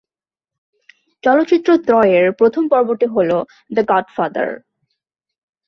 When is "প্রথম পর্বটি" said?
2.31-3.05